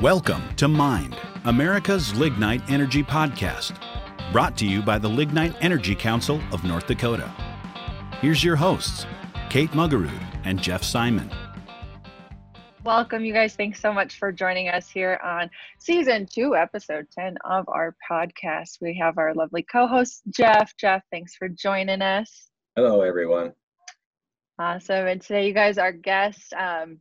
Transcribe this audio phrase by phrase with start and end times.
[0.00, 3.76] Welcome to Mind, America's Lignite Energy Podcast,
[4.32, 7.30] brought to you by the Lignite Energy Council of North Dakota.
[8.22, 9.04] Here's your hosts,
[9.50, 11.30] Kate Mugarud and Jeff Simon.
[12.82, 13.56] Welcome, you guys.
[13.56, 18.80] Thanks so much for joining us here on season two, episode 10 of our podcast.
[18.80, 20.74] We have our lovely co host, Jeff.
[20.78, 22.48] Jeff, thanks for joining us.
[22.74, 23.52] Hello, everyone.
[24.58, 25.08] Awesome.
[25.08, 27.00] And today, you guys, our guest, um,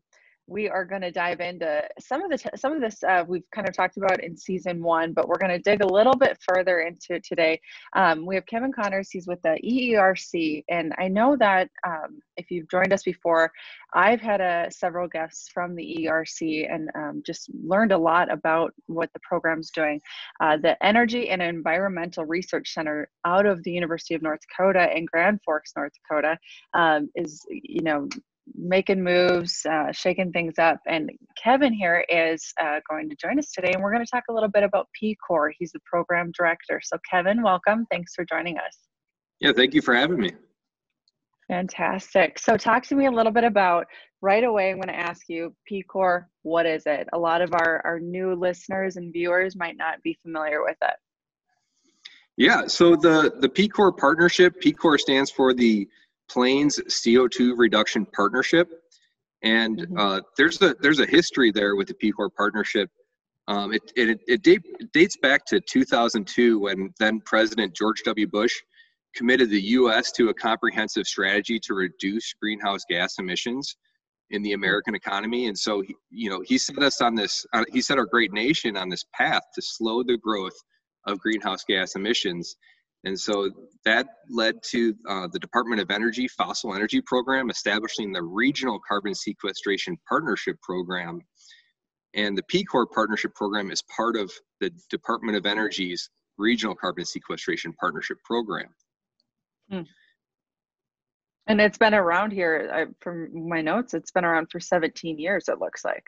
[0.49, 3.49] we are going to dive into some of the t- some of this uh, we've
[3.53, 6.37] kind of talked about in season one, but we're going to dig a little bit
[6.47, 7.61] further into it today.
[7.93, 9.09] Um, we have Kevin Connors.
[9.11, 13.51] He's with the EERC, and I know that um, if you've joined us before,
[13.93, 18.73] I've had uh, several guests from the EERC and um, just learned a lot about
[18.87, 20.01] what the program's doing.
[20.39, 25.05] Uh, the Energy and Environmental Research Center out of the University of North Dakota in
[25.05, 26.37] Grand Forks, North Dakota,
[26.73, 28.07] um, is you know
[28.55, 30.77] making moves, uh, shaking things up.
[30.87, 31.09] And
[31.41, 34.33] Kevin here is uh, going to join us today, and we're going to talk a
[34.33, 35.51] little bit about PCOR.
[35.57, 36.81] He's the program director.
[36.83, 37.85] So, Kevin, welcome.
[37.91, 38.77] Thanks for joining us.
[39.39, 40.31] Yeah, thank you for having me.
[41.47, 42.39] Fantastic.
[42.39, 43.87] So, talk to me a little bit about
[44.21, 44.69] right away.
[44.69, 47.07] I'm going to ask you PCOR, what is it?
[47.13, 50.95] A lot of our, our new listeners and viewers might not be familiar with it.
[52.37, 55.89] Yeah, so the, the PCOR partnership, PCOR stands for the
[56.29, 58.69] Plains CO2 Reduction Partnership.
[59.43, 59.97] And mm-hmm.
[59.97, 62.89] uh, there's a there's a history there with the PCOR partnership.
[63.47, 68.27] Um, it, it, it, date, it dates back to 2002 when then President George W.
[68.27, 68.53] Bush
[69.15, 70.11] committed the U.S.
[70.11, 73.75] to a comprehensive strategy to reduce greenhouse gas emissions
[74.29, 75.47] in the American economy.
[75.47, 78.31] And so, he, you know, he set us on this, uh, he set our great
[78.31, 80.53] nation on this path to slow the growth
[81.07, 82.55] of greenhouse gas emissions.
[83.05, 83.49] And so
[83.85, 89.15] that led to uh, the Department of Energy Fossil Energy Program establishing the Regional Carbon
[89.15, 91.21] Sequestration Partnership Program.
[92.13, 97.73] And the PCOR Partnership Program is part of the Department of Energy's Regional Carbon Sequestration
[97.79, 98.67] Partnership Program.
[99.71, 99.81] Hmm.
[101.47, 105.47] And it's been around here, I, from my notes, it's been around for 17 years,
[105.47, 106.03] it looks like.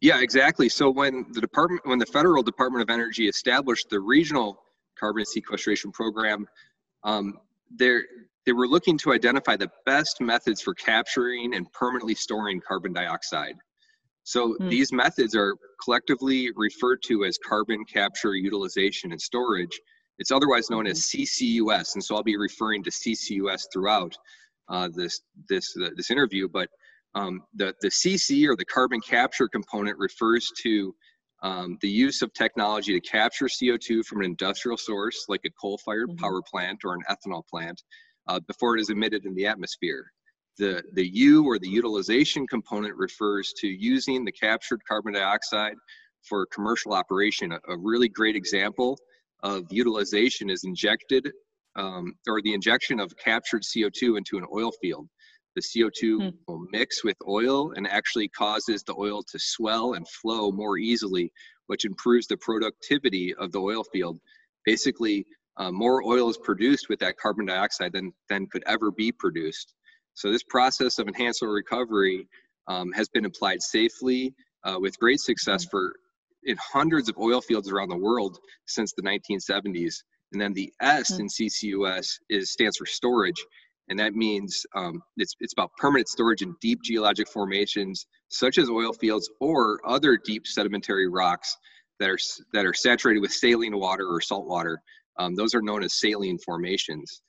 [0.00, 0.68] Yeah, exactly.
[0.68, 4.62] So when the department, when the federal Department of Energy established the regional
[4.98, 6.46] carbon sequestration program,
[7.04, 7.38] um,
[7.78, 13.56] they were looking to identify the best methods for capturing and permanently storing carbon dioxide.
[14.22, 14.70] So mm.
[14.70, 19.80] these methods are collectively referred to as carbon capture, utilization, and storage.
[20.18, 21.20] It's otherwise known as hmm.
[21.20, 24.16] CCUS, and so I'll be referring to CCUS throughout
[24.68, 26.48] uh, this this uh, this interview.
[26.48, 26.70] But
[27.14, 30.94] um, the the CC or the carbon capture component refers to
[31.46, 35.78] um, the use of technology to capture CO2 from an industrial source like a coal
[35.78, 36.18] fired mm-hmm.
[36.18, 37.80] power plant or an ethanol plant
[38.26, 40.10] uh, before it is emitted in the atmosphere.
[40.58, 45.76] The, the U or the utilization component refers to using the captured carbon dioxide
[46.22, 47.52] for commercial operation.
[47.52, 48.98] A, a really great example
[49.44, 51.30] of utilization is injected
[51.76, 55.08] um, or the injection of captured CO2 into an oil field
[55.56, 56.28] the CO2 hmm.
[56.46, 61.32] will mix with oil and actually causes the oil to swell and flow more easily,
[61.66, 64.20] which improves the productivity of the oil field.
[64.64, 69.10] Basically, uh, more oil is produced with that carbon dioxide than, than could ever be
[69.10, 69.74] produced.
[70.14, 72.28] So this process of enhanced oil recovery
[72.68, 74.34] um, has been applied safely
[74.64, 75.70] uh, with great success hmm.
[75.70, 75.96] for
[76.44, 79.94] in hundreds of oil fields around the world since the 1970s.
[80.32, 81.22] And then the S hmm.
[81.22, 83.42] in CCUS is stands for storage,
[83.88, 88.68] and that means um, it's, it's about permanent storage in deep geologic formations such as
[88.68, 91.56] oil fields or other deep sedimentary rocks
[92.00, 92.18] that are
[92.52, 94.80] that are saturated with saline water or salt water.
[95.18, 97.22] Um, those are known as saline formations.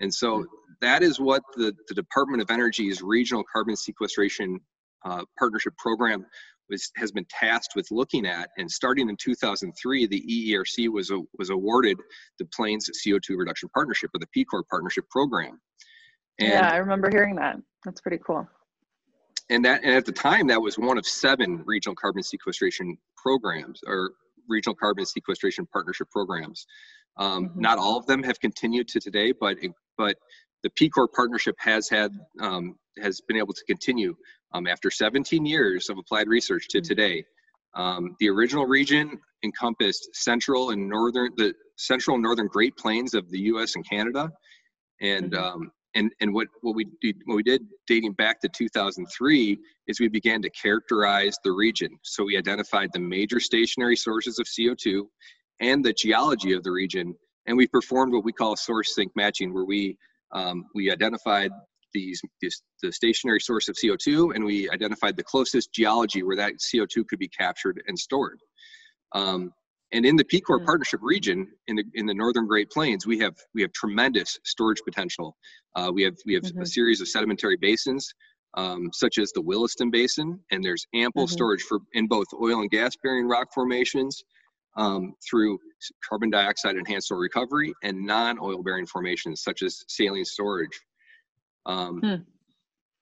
[0.00, 0.44] And so hmm.
[0.80, 4.60] that is what the, the Department of Energy's Regional Carbon Sequestration
[5.04, 6.24] uh, Partnership Program
[6.70, 8.50] was, has been tasked with looking at.
[8.58, 11.98] And starting in 2003, the EERC was, a, was awarded
[12.38, 15.60] the Plains CO2 Reduction Partnership or the PCOR Partnership Program.
[16.38, 17.56] And, yeah, I remember hearing that.
[17.84, 18.48] That's pretty cool.
[19.50, 23.80] And that, and at the time, that was one of seven regional carbon sequestration programs
[23.86, 24.12] or
[24.48, 26.66] regional carbon sequestration partnership programs.
[27.18, 27.60] Um, mm-hmm.
[27.60, 29.58] Not all of them have continued to today, but
[29.98, 30.16] but
[30.62, 34.14] the PCOR partnership has had um, has been able to continue
[34.54, 36.88] um, after 17 years of applied research to mm-hmm.
[36.88, 37.24] today.
[37.74, 43.28] Um, the original region encompassed central and northern the central and northern Great Plains of
[43.30, 43.76] the U.S.
[43.76, 44.30] and Canada,
[45.00, 45.44] and mm-hmm.
[45.44, 50.00] um, and and what what we did what we did dating back to 2003 is
[50.00, 55.02] we began to characterize the region so we identified the major stationary sources of co2
[55.60, 57.14] and the geology of the region
[57.46, 59.96] and we performed what we call source sink matching where we
[60.32, 61.50] um, we identified
[61.92, 66.54] these, this, the stationary source of CO2 and we identified the closest geology where that
[66.58, 68.38] CO2 could be captured and stored.
[69.14, 69.52] Um,
[69.92, 70.64] and in the PCOR mm.
[70.64, 74.80] partnership region, in the in the northern Great Plains, we have we have tremendous storage
[74.84, 75.36] potential.
[75.76, 76.62] Uh, we have we have mm-hmm.
[76.62, 78.12] a series of sedimentary basins,
[78.54, 81.32] um, such as the Williston Basin, and there's ample mm-hmm.
[81.32, 84.22] storage for in both oil and gas bearing rock formations,
[84.76, 85.58] um, through
[86.08, 90.80] carbon dioxide enhanced oil recovery and non-oil bearing formations such as saline storage.
[91.66, 92.14] Um, hmm.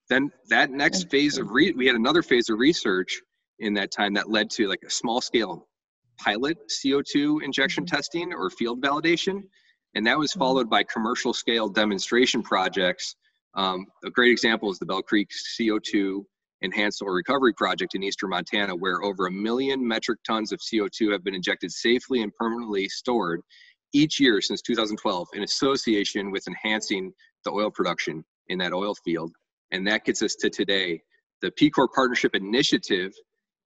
[0.08, 3.20] Then that next phase of re- we had another phase of research
[3.60, 5.68] in that time that led to like a small scale
[6.22, 7.96] pilot CO2 injection mm-hmm.
[7.96, 9.42] testing or field validation.
[9.94, 10.40] And that was mm-hmm.
[10.40, 13.16] followed by commercial scale demonstration projects.
[13.54, 16.24] Um, a great example is the Bell Creek CO2
[16.62, 21.10] Enhanced Oil Recovery Project in eastern Montana, where over a million metric tons of CO2
[21.10, 23.40] have been injected safely and permanently stored
[23.92, 27.12] each year since 2012 in association with enhancing
[27.44, 29.32] the oil production in that oil field.
[29.72, 31.00] And that gets us to today.
[31.42, 33.12] The PCOR Partnership Initiative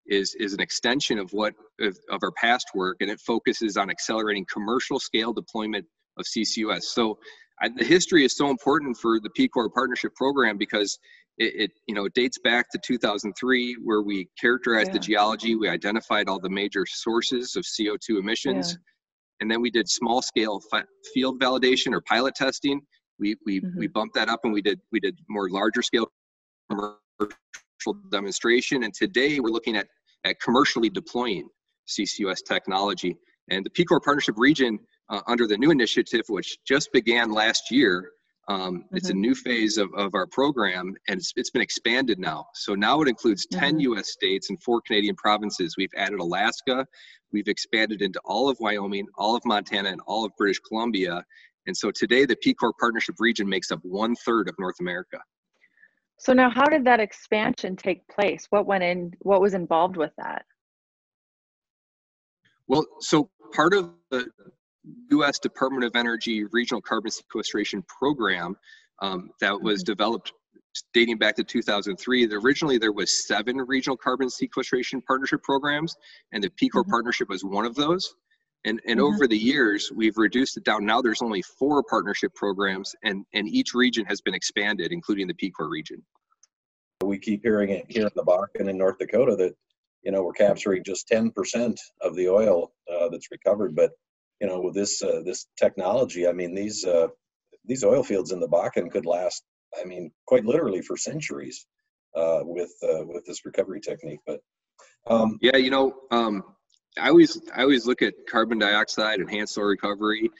[0.06, 3.90] is, is an extension of what of, of our past work, and it focuses on
[3.90, 5.84] accelerating commercial scale deployment
[6.18, 6.82] of CCUS.
[6.82, 7.18] So
[7.60, 10.98] I, the history is so important for the PCOR Partnership Program because
[11.38, 14.92] it, it, you know it dates back to 2003 where we characterized yeah.
[14.92, 18.76] the geology we identified all the major sources of co2 emissions yeah.
[19.40, 22.80] and then we did small scale fi- field validation or pilot testing
[23.18, 23.78] we we, mm-hmm.
[23.78, 26.06] we bumped that up and we did we did more larger scale
[26.70, 26.98] commercial
[28.10, 29.86] demonstration and today we're looking at
[30.24, 31.48] at commercially deploying
[31.88, 33.16] ccus technology
[33.50, 34.78] and the PCOR partnership region
[35.10, 38.12] uh, under the new initiative which just began last year
[38.48, 38.96] um, mm-hmm.
[38.96, 39.20] It's a mm-hmm.
[39.20, 42.46] new phase of, of our program, and it's, it's been expanded now.
[42.54, 43.92] So now it includes 10 mm-hmm.
[43.92, 45.76] US states and four Canadian provinces.
[45.76, 46.86] We've added Alaska,
[47.32, 51.24] we've expanded into all of Wyoming, all of Montana, and all of British Columbia.
[51.66, 55.18] And so today, the PCOR partnership region makes up one third of North America.
[56.18, 58.46] So now, how did that expansion take place?
[58.50, 59.12] What went in?
[59.20, 60.44] What was involved with that?
[62.66, 64.26] Well, so part of the
[65.10, 65.38] U.S.
[65.38, 68.56] Department of Energy Regional Carbon Sequestration Program
[69.00, 69.92] um, that was mm-hmm.
[69.92, 70.32] developed
[70.92, 72.28] dating back to 2003.
[72.32, 75.94] Originally, there was seven regional carbon sequestration partnership programs,
[76.32, 76.90] and the PCOR mm-hmm.
[76.90, 78.14] partnership was one of those.
[78.64, 79.14] And, and mm-hmm.
[79.14, 80.86] over the years, we've reduced it down.
[80.86, 85.34] Now there's only four partnership programs, and, and each region has been expanded, including the
[85.34, 86.02] PCOR region.
[87.02, 89.54] We keep hearing it here in the Bakken in North Dakota that,
[90.02, 93.92] you know, we're capturing just 10% of the oil uh, that's recovered, but
[94.40, 97.08] you know, with this uh, this technology, I mean, these uh,
[97.64, 99.42] these oil fields in the Bakken could last,
[99.80, 101.66] I mean, quite literally for centuries
[102.14, 104.20] uh, with uh, with this recovery technique.
[104.26, 104.40] But
[105.06, 106.42] um, yeah, you know, um,
[106.98, 110.30] I always I always look at carbon dioxide enhanced oil recovery,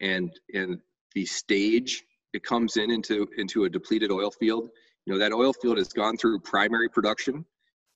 [0.00, 0.80] and and
[1.14, 4.70] the stage it comes in into into a depleted oil field.
[5.06, 7.44] You know, that oil field has gone through primary production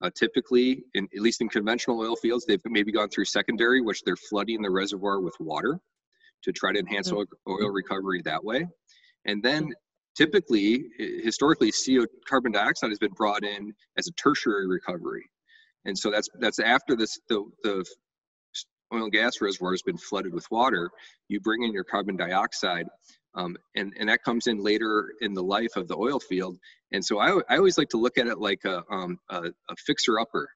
[0.04, 4.02] uh, typically, in, at least in conventional oil fields, they've maybe gone through secondary, which
[4.02, 5.80] they're flooding the reservoir with water
[6.42, 7.18] to try to enhance mm-hmm.
[7.18, 8.66] oil, oil recovery that way.
[9.24, 9.72] And then
[10.14, 15.24] typically, historically, CO carbon dioxide has been brought in as a tertiary recovery.
[15.86, 17.84] And so that's that's after this the, the
[18.92, 20.90] oil and gas reservoir has been flooded with water,
[21.28, 22.86] you bring in your carbon dioxide
[23.34, 26.58] um, and, and that comes in later in the life of the oil field.
[26.92, 29.76] And so I, I always like to look at it like a, um, a, a
[29.76, 30.48] fixer upper.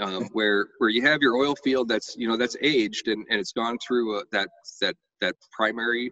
[0.00, 3.38] Um, where where you have your oil field that's you know that's aged and, and
[3.38, 4.48] it's gone through uh, that
[4.80, 6.10] that that primary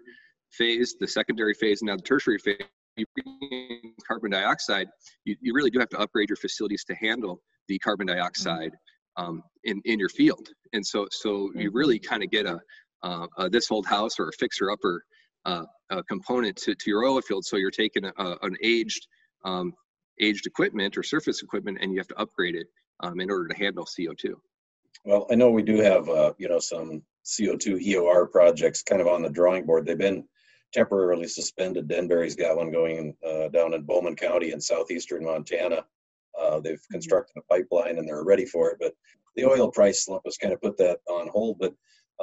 [0.52, 2.58] phase, the secondary phase, and now the tertiary phase.
[2.96, 4.88] You bring in carbon dioxide,
[5.24, 8.72] you, you really do have to upgrade your facilities to handle the carbon dioxide
[9.20, 10.48] um, in in your field.
[10.72, 11.76] And so so you mm-hmm.
[11.76, 12.60] really kind of get a,
[13.02, 15.04] uh, a this old house or a fixer upper
[15.44, 17.44] uh, a component to, to your oil field.
[17.44, 18.12] So you're taking a,
[18.42, 19.06] an aged
[19.44, 19.72] um,
[20.20, 22.66] aged equipment or surface equipment, and you have to upgrade it
[23.00, 24.34] um, in order to handle CO2.
[25.04, 29.08] Well, I know we do have uh, you know some CO2 EOR projects kind of
[29.08, 29.86] on the drawing board.
[29.86, 30.24] They've been
[30.72, 31.88] temporarily suspended.
[31.88, 35.84] Denbury's got one going uh, down in Bowman County in southeastern Montana.
[36.40, 36.94] Uh, they've mm-hmm.
[36.94, 38.94] constructed a pipeline and they're ready for it, but
[39.36, 41.58] the oil price slump has kind of put that on hold.
[41.58, 41.74] But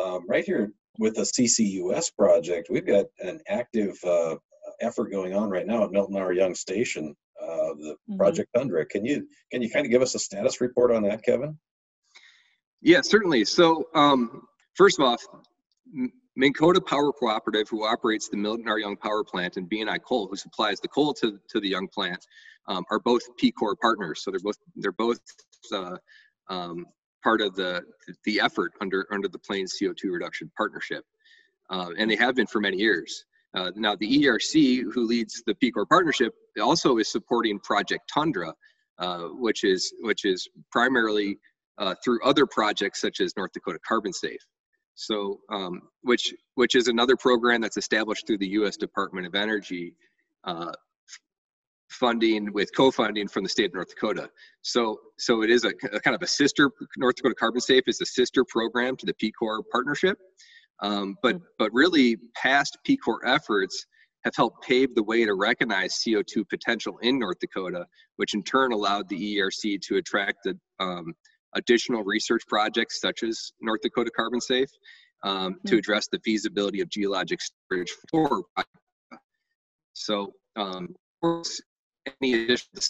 [0.01, 4.35] um, right here with the CCUS project, we've got an active uh,
[4.81, 6.33] effort going on right now at Milton R.
[6.33, 8.17] Young Station, uh, the mm-hmm.
[8.17, 8.85] Project Tundra.
[8.85, 11.57] Can you can you kind of give us a status report on that, Kevin?
[12.81, 13.45] Yeah, certainly.
[13.45, 14.43] So um,
[14.75, 15.17] first of all,
[16.37, 18.79] Minnkota Power Cooperative, who operates the Milton R.
[18.79, 22.25] Young Power Plant, and BNI Coal, who supplies the coal to, to the Young plant,
[22.67, 24.23] um, are both PCOR partners.
[24.23, 25.19] So they're both they're both
[25.73, 25.97] uh,
[26.49, 26.85] um,
[27.23, 27.83] part of the
[28.23, 31.03] the effort under under the Plains CO2 reduction partnership,
[31.69, 33.25] uh, and they have been for many years.
[33.53, 38.53] Uh, now, the ERC, who leads the PCOR partnership, also is supporting Project Tundra,
[38.99, 41.39] uh, which is which is primarily
[41.77, 44.41] uh, through other projects such as North Dakota Carbon Safe.
[44.99, 48.77] So, um, which which is another program that's established through the U.S.
[48.77, 49.93] Department of Energy,
[50.43, 50.71] uh,
[51.91, 54.27] funding with co-funding from the state of North Dakota.
[54.63, 56.71] So, so it is a, a, kind of a sister.
[56.97, 60.17] North Dakota Carbon Safe is a sister program to the PCOR partnership.
[60.81, 61.41] Um, but mm.
[61.59, 63.85] but really, past PCOR efforts
[64.23, 67.85] have helped pave the way to recognize CO2 potential in North Dakota,
[68.15, 71.13] which in turn allowed the ERC to attract the, um,
[71.55, 74.69] additional research projects such as North Dakota Carbon Safe
[75.23, 75.67] um, mm-hmm.
[75.67, 78.43] to address the feasibility of geologic storage for.
[79.93, 81.61] So, um, of course,
[82.21, 82.81] any additional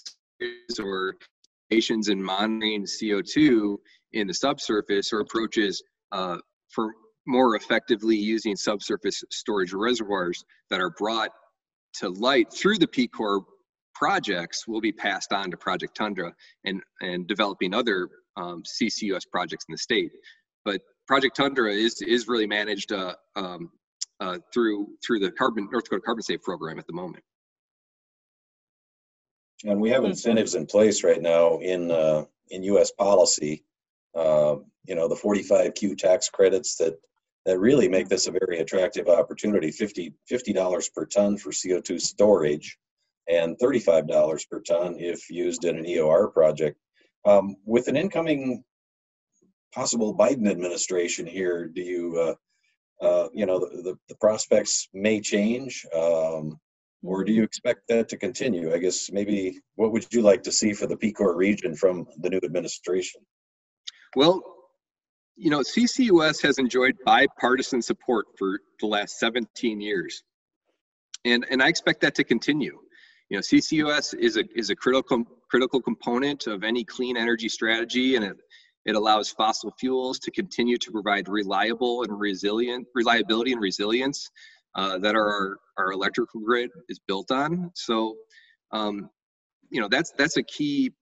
[0.79, 1.15] or
[1.71, 3.77] stations in monitoring CO2
[4.13, 6.37] in the subsurface or approaches uh,
[6.69, 6.91] for
[7.25, 11.29] more effectively using subsurface storage reservoirs that are brought
[11.93, 13.41] to light through the PCOR
[13.93, 16.31] projects will be passed on to Project Tundra
[16.63, 20.11] and, and developing other um, CCUS projects in the state.
[20.63, 23.71] But Project Tundra is, is really managed uh, um,
[24.19, 27.23] uh, through, through the carbon, North Dakota Carbon Safe program at the moment.
[29.65, 32.91] And we have incentives in place right now in uh, in U.S.
[32.91, 33.63] policy.
[34.15, 36.95] Uh, you know, the 45Q tax credits that
[37.47, 40.13] that really make this a very attractive opportunity 50
[40.53, 42.77] dollars per ton for CO2 storage
[43.29, 46.77] and $35 per ton if used in an EOR project.
[47.27, 48.63] Um, with an incoming
[49.73, 52.17] possible Biden administration here, do you,
[53.01, 56.57] uh, uh, you know, the, the, the, prospects may change, um,
[57.03, 58.73] or do you expect that to continue?
[58.73, 62.29] I guess maybe what would you like to see for the PCOR region from the
[62.29, 63.19] new administration?
[64.15, 64.41] Well,
[65.35, 70.23] you know, CCUS has enjoyed bipartisan support for the last 17 years.
[71.25, 72.79] And, and I expect that to continue.
[73.29, 78.15] You know, CCUS is a, is a critical, critical component of any clean energy strategy,
[78.15, 78.37] and it,
[78.85, 84.29] it allows fossil fuels to continue to provide reliable and resilient reliability and resilience
[84.75, 87.69] uh, that our, our electrical grid is built on.
[87.75, 88.15] So,
[88.71, 89.09] um,
[89.69, 90.93] you know, that's that's a key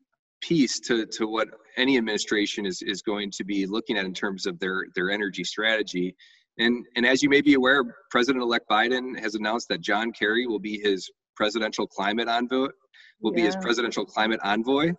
[0.41, 4.45] piece to, to what any administration is, is going to be looking at in terms
[4.45, 6.15] of their, their energy strategy.
[6.59, 10.59] And, and as you may be aware, President-elect Biden has announced that John Kerry will
[10.59, 12.67] be his presidential climate envoy,
[13.21, 13.35] will yeah.
[13.35, 14.93] be his presidential climate envoy,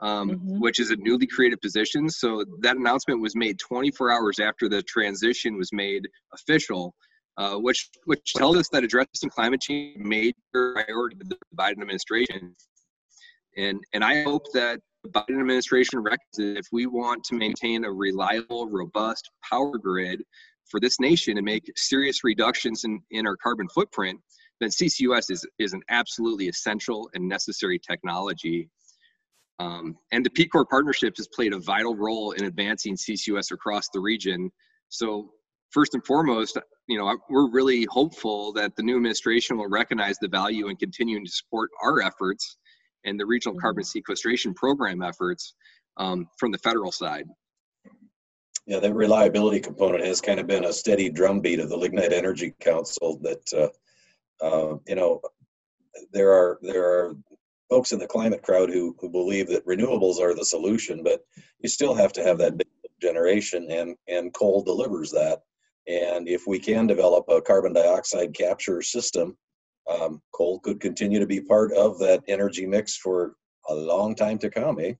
[0.00, 0.60] um, mm-hmm.
[0.60, 2.08] which is a newly created position.
[2.08, 6.94] So that announcement was made 24 hours after the transition was made official,
[7.36, 12.54] uh, which which tells us that addressing climate change major priority of the Biden administration.
[13.56, 17.92] And, and I hope that the Biden administration recognizes if we want to maintain a
[17.92, 20.22] reliable, robust power grid
[20.70, 24.20] for this nation and make serious reductions in, in our carbon footprint,
[24.62, 28.68] then CCUS is, is an absolutely essential and necessary technology.
[29.58, 34.00] Um, and the PCOR partnership has played a vital role in advancing CCUS across the
[34.00, 34.50] region.
[34.88, 35.30] So
[35.70, 40.28] first and foremost, you know, we're really hopeful that the new administration will recognize the
[40.28, 42.56] value in continuing to support our efforts
[43.04, 43.98] and the regional carbon mm-hmm.
[43.98, 45.54] sequestration program efforts
[45.96, 47.26] um, from the federal side.
[48.66, 52.54] Yeah, that reliability component has kind of been a steady drumbeat of the Lignite Energy
[52.60, 53.18] Council.
[53.20, 53.68] That uh,
[54.42, 55.20] uh, you know,
[56.12, 57.14] there are there are
[57.70, 61.20] folks in the climate crowd who who believe that renewables are the solution, but
[61.60, 62.68] you still have to have that big
[63.00, 65.40] generation, and and coal delivers that.
[65.88, 69.36] And if we can develop a carbon dioxide capture system
[69.90, 73.34] um, coal could continue to be part of that energy mix for
[73.68, 74.94] a long time to come, eh?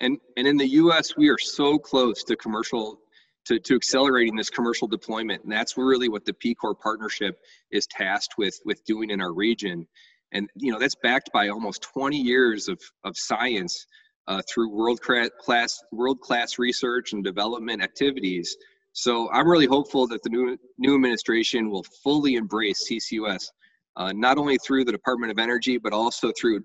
[0.00, 2.98] And and in the U.S., we are so close to commercial
[3.46, 7.38] to, to accelerating this commercial deployment, and that's really what the PCOR partnership
[7.70, 9.86] is tasked with with doing in our region.
[10.32, 13.86] And you know that's backed by almost 20 years of of science
[14.28, 18.56] uh, through world class world class research and development activities.
[18.94, 23.48] So I'm really hopeful that the new new administration will fully embrace CCUS
[23.96, 26.60] uh, not only through the Department of Energy, but also through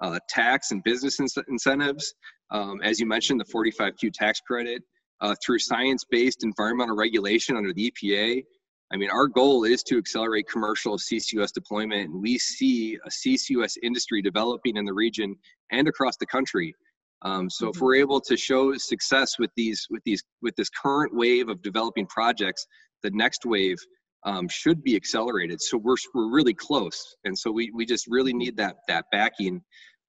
[0.00, 2.14] uh, tax and business in- incentives.
[2.50, 4.82] Um, as you mentioned, the 45Q tax credit,
[5.22, 8.44] uh, through science based environmental regulation under the EPA.
[8.92, 13.78] I mean, our goal is to accelerate commercial CCUS deployment, and we see a CCUS
[13.82, 15.34] industry developing in the region
[15.70, 16.74] and across the country.
[17.22, 17.76] Um, so, mm-hmm.
[17.76, 21.62] if we're able to show success with these, with these, with this current wave of
[21.62, 22.66] developing projects,
[23.02, 23.78] the next wave
[24.24, 25.60] um, should be accelerated.
[25.60, 27.16] So we're, we're really close.
[27.24, 29.62] And so we, we just really need that, that backing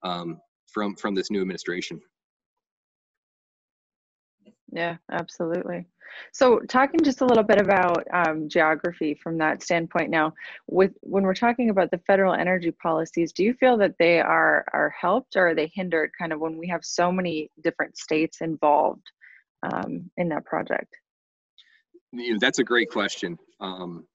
[0.03, 0.39] um,
[0.72, 2.00] from, from this new administration.
[4.74, 5.86] Yeah, absolutely.
[6.32, 10.34] So, talking just a little bit about um, geography from that standpoint now,
[10.68, 14.65] with when we're talking about the federal energy policies, do you feel that they are
[14.74, 16.12] are helped or are they hindered?
[16.18, 19.06] Kind of when we have so many different states involved
[19.63, 20.96] um, in that project.
[22.12, 23.38] You know, that's a great question.
[23.60, 24.06] Um,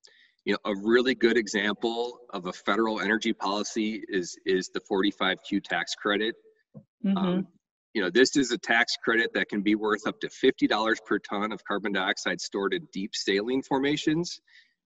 [0.44, 5.62] you know, a really good example of a federal energy policy is is the 45Q
[5.62, 6.34] tax credit.
[7.04, 7.40] Mm-hmm.
[7.94, 11.18] You know, this is a tax credit that can be worth up to $50 per
[11.18, 14.40] ton of carbon dioxide stored in deep saline formations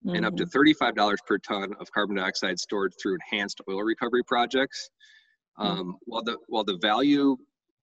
[0.06, 0.16] mm-hmm.
[0.16, 1.14] and up to $35 mm-hmm.
[1.26, 4.90] per ton of carbon dioxide stored through enhanced oil recovery projects.
[5.58, 5.80] Mm-hmm.
[5.80, 7.36] Um, while the while the value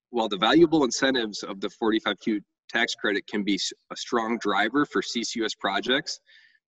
[0.09, 3.59] while the valuable incentives of the 45Q tax credit can be
[3.91, 6.19] a strong driver for CCUS projects,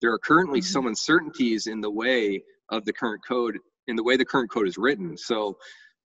[0.01, 0.71] there are currently mm-hmm.
[0.71, 4.67] some uncertainties in the way of the current code, in the way the current code
[4.67, 5.17] is written.
[5.17, 5.57] So,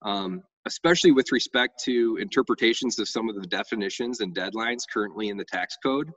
[0.02, 5.37] um, especially with respect to interpretations of some of the definitions and deadlines currently in
[5.37, 6.11] the tax code.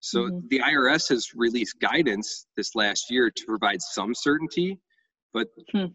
[0.00, 0.46] So, mm-hmm.
[0.50, 4.78] the IRS has released guidance this last year to provide some certainty,
[5.32, 5.86] but hmm.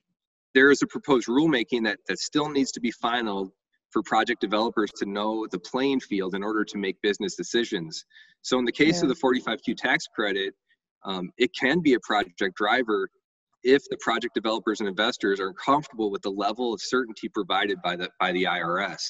[0.55, 3.53] there is a proposed rulemaking that, that still needs to be final
[3.91, 8.03] for project developers to know the playing field in order to make business decisions.
[8.41, 9.10] So, in the case yeah.
[9.10, 10.53] of the 45Q tax credit,
[11.05, 13.10] um, it can be a project driver
[13.63, 17.96] if the project developers and investors are comfortable with the level of certainty provided by
[17.96, 19.01] the by the IRS.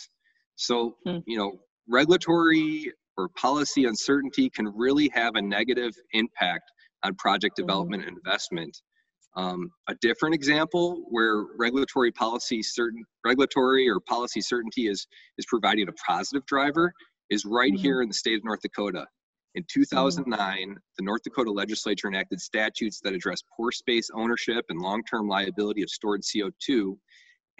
[0.56, 1.20] So, hmm.
[1.26, 1.54] you know,
[1.90, 6.72] regulatory or policy uncertainty can really have a negative impact
[7.04, 7.68] on project mm-hmm.
[7.68, 8.78] development and investment.
[9.38, 15.88] Um, a different example where regulatory policy certain regulatory or policy certainty is is providing
[15.88, 16.92] a positive driver
[17.30, 17.82] is right mm-hmm.
[17.82, 19.06] here in the state of North Dakota.
[19.56, 25.04] In 2009, the North Dakota legislature enacted statutes that address pore space ownership and long
[25.04, 26.98] term liability of stored CO2.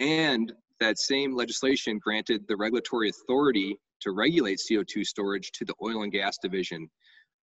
[0.00, 6.02] And that same legislation granted the regulatory authority to regulate CO2 storage to the Oil
[6.02, 6.88] and Gas Division.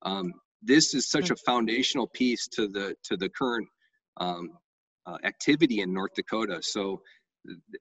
[0.01, 3.68] Um, this is such a foundational piece to the to the current
[4.18, 4.50] um,
[5.06, 6.62] uh, activity in North Dakota.
[6.62, 7.01] So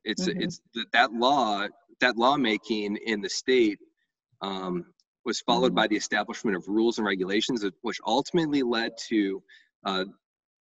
[0.05, 0.43] it's mm-hmm.
[0.43, 0.61] it's
[0.93, 1.67] that law
[2.01, 3.79] that lawmaking in the state
[4.41, 4.85] um,
[5.29, 5.77] was followed mm-hmm.
[5.77, 9.43] by the establishment of rules and regulations, which ultimately led to
[9.85, 10.05] uh,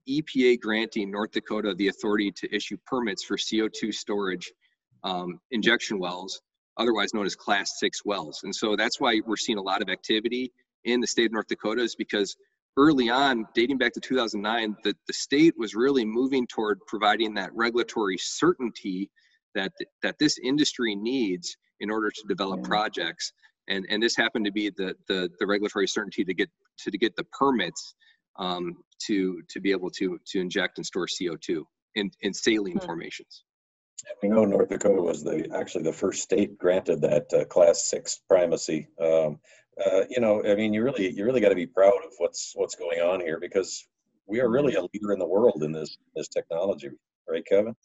[0.10, 4.52] EPA granting North Dakota the authority to issue permits for CO2 storage
[5.06, 6.42] um, injection wells,
[6.76, 8.42] otherwise known as Class 6 wells.
[8.44, 10.52] And so that's why we're seeing a lot of activity
[10.84, 12.36] in the state of North Dakota, is because
[12.76, 17.52] early on, dating back to 2009, the, the state was really moving toward providing that
[17.56, 19.10] regulatory certainty
[19.56, 19.72] that,
[20.04, 23.32] that this industry needs in order to develop projects
[23.68, 26.50] and and this happened to be the the, the regulatory certainty to get
[26.80, 27.96] to, to get the permits
[28.38, 31.64] um, to to be able to to inject and store CO2
[31.96, 32.86] in in saline hmm.
[32.86, 33.44] formations.
[34.22, 38.22] We know North Dakota was the actually the first state granted that uh, Class Six
[38.28, 38.88] primacy.
[39.02, 39.40] Um,
[39.84, 42.54] uh, you know, I mean, you really you really got to be proud of what's
[42.56, 43.86] what's going on here because
[44.28, 46.90] we are really a leader in the world in this this technology,
[47.28, 47.76] right, Kevin?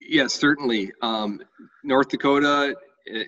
[0.00, 0.92] Yes, certainly.
[1.02, 1.40] Um,
[1.82, 2.76] North Dakota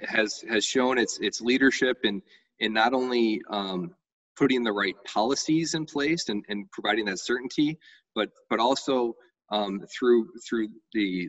[0.06, 2.22] has has shown its its leadership in
[2.60, 3.94] in not only um,
[4.36, 7.78] putting the right policies in place and, and providing that certainty,
[8.14, 9.14] but but also
[9.50, 11.28] um, through through the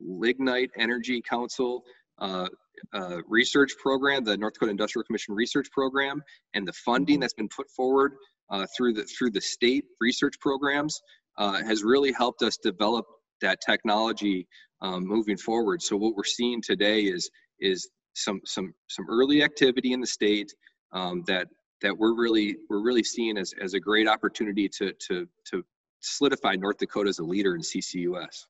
[0.00, 1.82] Lignite Energy Council
[2.18, 2.48] uh,
[2.92, 6.22] uh, research program, the North Dakota Industrial Commission research program,
[6.54, 7.20] and the funding mm-hmm.
[7.22, 8.12] that's been put forward
[8.50, 11.00] uh, through the through the state research programs
[11.38, 13.06] uh, has really helped us develop
[13.40, 14.46] that technology
[14.80, 15.82] um, moving forward.
[15.82, 17.30] So what we're seeing today is
[17.60, 20.52] is some some some early activity in the state
[20.92, 21.48] um, that
[21.82, 25.64] that we're really we're really seeing as, as a great opportunity to to to
[26.00, 28.46] solidify North Dakota as a leader in CCUS.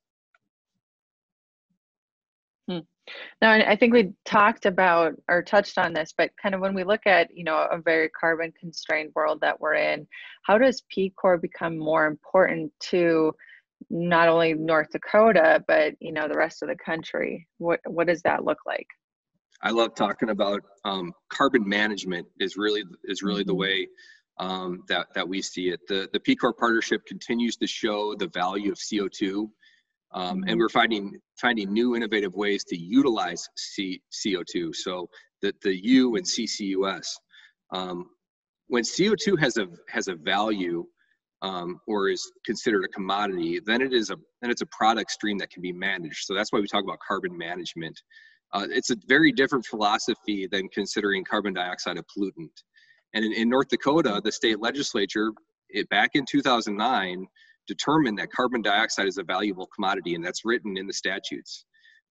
[2.68, 2.78] Hmm.
[3.40, 6.82] Now, I think we talked about or touched on this, but kind of when we
[6.84, 10.06] look at you know a very carbon constrained world that we're in,
[10.42, 13.32] how does PCOR become more important to
[13.90, 17.46] not only North Dakota, but you know the rest of the country.
[17.58, 18.86] What what does that look like?
[19.62, 22.26] I love talking about um, carbon management.
[22.40, 23.60] Is really is really the mm-hmm.
[23.60, 23.88] way
[24.38, 25.80] um, that that we see it.
[25.88, 29.50] The the PCOR partnership continues to show the value of CO two,
[30.12, 30.58] um, and mm-hmm.
[30.58, 34.74] we're finding finding new innovative ways to utilize C, CO2.
[34.74, 35.08] So
[35.42, 37.08] the the U and CCUS.
[37.72, 38.06] Um,
[38.68, 40.86] when CO2 has a has a value,
[41.46, 45.38] um, or is considered a commodity, then it is a then it's a product stream
[45.38, 46.24] that can be managed.
[46.24, 48.00] So that's why we talk about carbon management.
[48.52, 52.50] Uh, it's a very different philosophy than considering carbon dioxide a pollutant.
[53.14, 55.32] And in, in North Dakota, the state legislature,
[55.68, 57.26] it, back in 2009,
[57.66, 61.64] determined that carbon dioxide is a valuable commodity, and that's written in the statutes.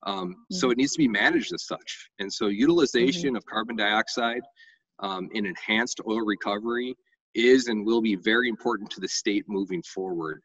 [0.05, 0.55] Um, mm-hmm.
[0.55, 2.09] So it needs to be managed as such.
[2.19, 3.37] And so utilization mm-hmm.
[3.37, 4.43] of carbon dioxide
[4.99, 6.95] um, in enhanced oil recovery
[7.35, 10.41] is and will be very important to the state moving forward.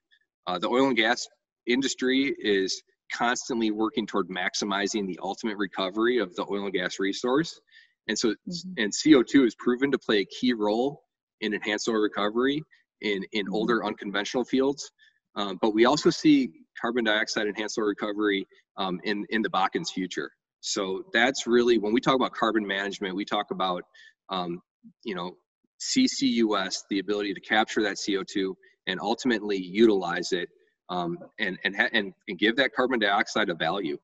[0.47, 1.27] Uh, the oil and gas
[1.67, 7.61] industry is constantly working toward maximizing the ultimate recovery of the oil and gas resource.
[8.09, 8.71] And so, mm-hmm.
[8.79, 11.03] and CO2 is proven to play a key role
[11.41, 12.63] in enhanced oil recovery
[13.01, 13.55] in, in mm-hmm.
[13.55, 14.91] older unconventional fields.
[15.37, 16.51] Um, but we also see
[16.81, 20.31] carbon dioxide enhanced oil recovery um, in, in the Bakken's future.
[20.61, 23.85] So that's really, when we talk about carbon management, we talk about,
[24.29, 24.61] um,
[25.05, 25.33] you know,
[25.81, 28.55] CCUS, the ability to capture that CO2
[28.87, 30.49] and ultimately utilize it
[30.89, 33.99] um, and, and, and, and give that carbon dioxide a value.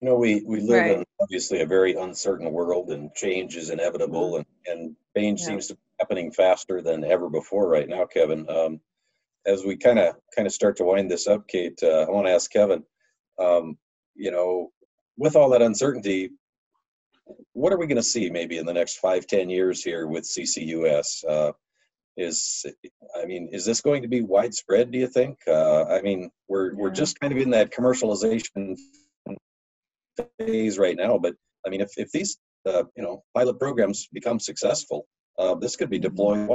[0.00, 0.98] You know, we, we live right.
[0.98, 5.46] in obviously a very uncertain world and change is inevitable and, and change yeah.
[5.46, 8.48] seems to be happening faster than ever before right now, Kevin.
[8.50, 8.80] Um,
[9.46, 12.26] as we kind of kind of start to wind this up, Kate, uh, I want
[12.26, 12.82] to ask Kevin,
[13.38, 13.76] um,
[14.14, 14.72] you know,
[15.16, 16.30] with all that uncertainty,
[17.52, 20.24] what are we going to see maybe in the next five, ten years here with
[20.24, 21.24] CCUS?
[21.28, 21.52] Uh,
[22.16, 22.66] is
[23.20, 24.90] I mean, is this going to be widespread?
[24.90, 25.38] Do you think?
[25.48, 26.78] Uh, I mean, we're yeah.
[26.78, 28.76] we're just kind of in that commercialization
[30.38, 31.34] phase right now, but
[31.66, 35.06] I mean, if if these uh, you know pilot programs become successful,
[35.38, 36.48] uh, this could be deployed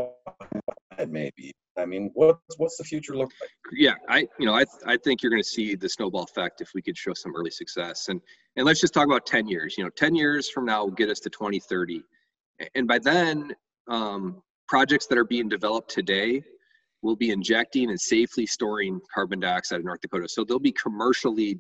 [1.07, 1.53] maybe.
[1.77, 3.49] I mean, what's what's the future look like?
[3.71, 6.71] Yeah, I you know I I think you're going to see the snowball effect if
[6.73, 8.09] we could show some early success.
[8.09, 8.21] And
[8.55, 9.75] and let's just talk about 10 years.
[9.77, 12.03] You know, 10 years from now will get us to 2030,
[12.75, 13.55] and by then,
[13.87, 16.43] um, projects that are being developed today
[17.01, 20.27] will be injecting and safely storing carbon dioxide in North Dakota.
[20.27, 21.59] So they'll be commercially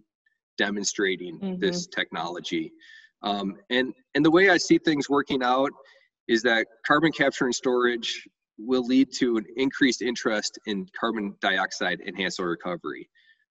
[0.57, 1.59] demonstrating mm-hmm.
[1.59, 2.71] this technology.
[3.21, 5.71] Um, and and the way I see things working out
[6.27, 8.27] is that carbon capture and storage
[8.57, 13.09] will lead to an increased interest in carbon dioxide enhanced oil recovery.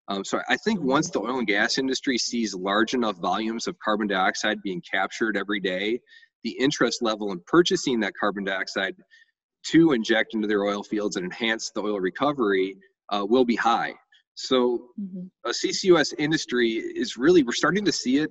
[0.08, 3.76] Um, so I think once the oil and gas industry sees large enough volumes of
[3.78, 6.00] carbon dioxide being captured every day,
[6.44, 8.94] the interest level in purchasing that carbon dioxide
[9.70, 12.76] to inject into their oil fields and enhance the oil recovery
[13.10, 13.94] uh, will be high.
[14.34, 15.26] So mm-hmm.
[15.44, 18.30] a CCUS industry is really, we're starting to see it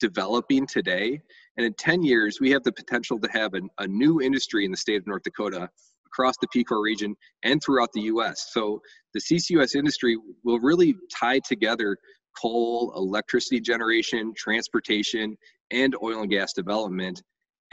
[0.00, 1.20] developing today.
[1.56, 4.70] And in 10 years, we have the potential to have an, a new industry in
[4.70, 5.68] the state of North Dakota
[6.12, 8.50] across the PCOR region and throughout the US.
[8.52, 8.80] So
[9.14, 11.96] the CCUS industry will really tie together
[12.40, 15.36] coal, electricity generation, transportation,
[15.70, 17.22] and oil and gas development,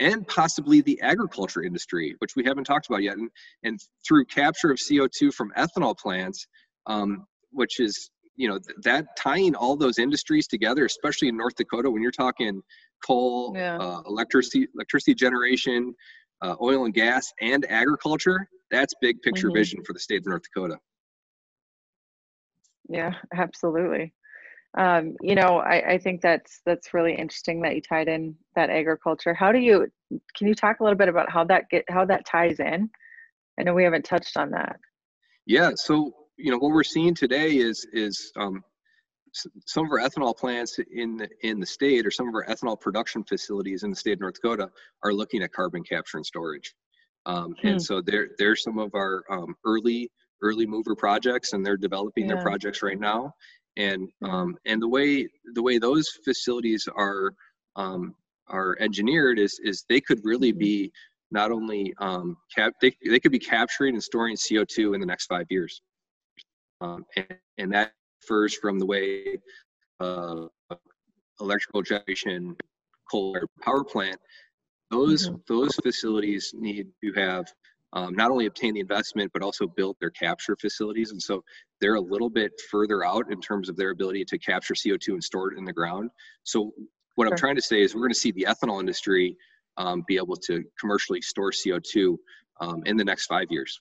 [0.00, 3.16] and possibly the agriculture industry, which we haven't talked about yet.
[3.16, 3.30] And,
[3.62, 6.46] and through capture of CO2 from ethanol plants,
[6.86, 11.56] um, which is you know th- that tying all those industries together, especially in North
[11.56, 12.62] Dakota, when you're talking
[13.04, 13.76] coal, yeah.
[13.78, 15.94] uh, electricity, electricity generation,
[16.42, 19.56] uh, oil and gas and agriculture, that's big picture mm-hmm.
[19.56, 20.78] vision for the state of North Dakota.
[22.88, 24.12] Yeah, absolutely.
[24.78, 28.70] Um, you know, I, I think that's that's really interesting that you tied in that
[28.70, 29.34] agriculture.
[29.34, 29.88] How do you
[30.36, 32.88] can you talk a little bit about how that get how that ties in?
[33.58, 34.76] I know we haven't touched on that.
[35.46, 38.62] Yeah, so you know what we're seeing today is is um,
[39.32, 42.78] some of our ethanol plants in the, in the state or some of our ethanol
[42.78, 44.70] production facilities in the state of North Dakota
[45.02, 46.74] are looking at carbon capture and storage.
[47.26, 47.68] Um, hmm.
[47.68, 50.10] And so they're, they're some of our um, early
[50.42, 52.34] early mover projects and they're developing yeah.
[52.34, 53.34] their projects right now.
[53.76, 57.32] And um, and the way the way those facilities are
[57.76, 58.14] um,
[58.48, 60.58] are engineered is is they could really mm-hmm.
[60.58, 60.92] be
[61.30, 65.26] not only um, cap they, they could be capturing and storing CO2 in the next
[65.26, 65.80] five years.
[66.80, 69.38] Um, and, and that differs from the way
[70.00, 70.46] uh,
[71.40, 72.56] electrical generation
[73.10, 74.18] coal power plant
[74.90, 75.36] those mm-hmm.
[75.48, 77.46] those facilities need to have
[77.92, 81.10] um, not only obtain the investment but also build their capture facilities.
[81.10, 81.42] And so
[81.80, 85.24] they're a little bit further out in terms of their ability to capture co2 and
[85.24, 86.10] store it in the ground.
[86.44, 86.72] So
[87.16, 87.32] what sure.
[87.32, 89.36] i'm trying to say is we're going to see the ethanol industry
[89.76, 92.16] um, be able to commercially store co2
[92.60, 93.80] um, in the next five years.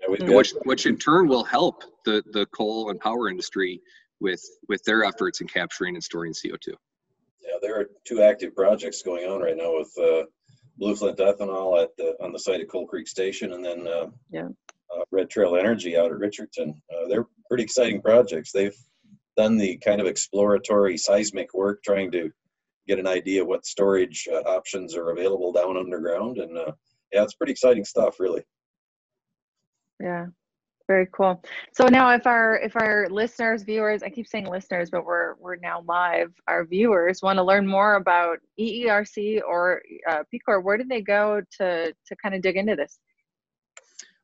[0.00, 3.80] Yeah, which, which in turn will help the, the coal and power industry
[4.20, 6.68] with with their efforts in capturing and storing CO2.
[7.42, 10.24] Yeah, there are two active projects going on right now with uh,
[10.80, 14.48] Blueflint Ethanol at the, on the site of Coal Creek Station, and then uh, yeah.
[14.94, 16.80] uh, Red Trail Energy out at Richardton.
[16.92, 18.52] Uh, they're pretty exciting projects.
[18.52, 18.76] They've
[19.36, 22.30] done the kind of exploratory seismic work, trying to
[22.86, 26.72] get an idea what storage uh, options are available down underground, and uh,
[27.12, 28.42] yeah, it's pretty exciting stuff, really.
[30.00, 30.26] Yeah.
[30.90, 31.40] Very cool.
[31.72, 35.54] So now if our if our listeners, viewers, I keep saying listeners, but we're we're
[35.54, 40.82] now live, our viewers want to learn more about EERC or uh, PCOR, where do
[40.82, 42.98] they go to to kind of dig into this?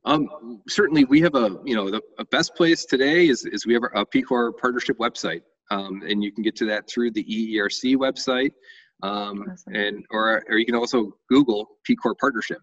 [0.04, 2.02] Um, certainly, we have a you know the
[2.32, 6.42] best place today is is we have a PCOR partnership website, um, and you can
[6.42, 8.50] get to that through the EERC website.
[9.04, 9.72] Um, awesome.
[9.72, 12.58] And or or you can also Google PCOR Partnership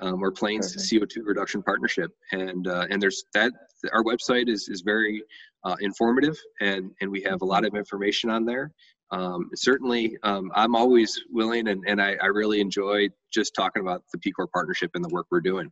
[0.00, 0.92] um, or Plains Perfect.
[0.92, 3.52] CO2 Reduction Partnership, and uh, and there's that.
[3.92, 5.22] Our website is is very
[5.64, 8.72] uh, informative, and and we have a lot of information on there.
[9.12, 14.02] Um, certainly, um, I'm always willing, and and I, I really enjoy just talking about
[14.12, 15.70] the PCOR Partnership and the work we're doing.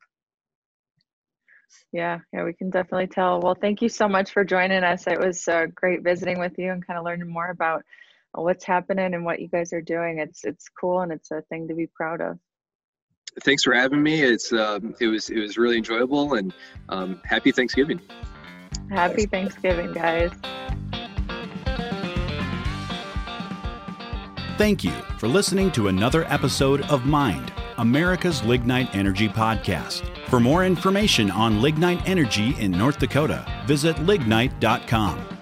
[1.93, 3.41] Yeah, yeah, we can definitely tell.
[3.41, 5.07] Well, thank you so much for joining us.
[5.07, 7.83] It was uh, great visiting with you and kind of learning more about
[8.33, 10.19] what's happening and what you guys are doing.
[10.19, 12.39] It's it's cool and it's a thing to be proud of.
[13.43, 14.23] Thanks for having me.
[14.23, 16.53] It's um, it was it was really enjoyable and
[16.89, 18.01] um, happy Thanksgiving.
[18.91, 20.31] Happy Thanksgiving, guys.
[24.57, 30.03] Thank you for listening to another episode of Mind, America's Lignite Energy Podcast.
[30.27, 35.38] For more information on lignite energy in North Dakota, visit lignite.com.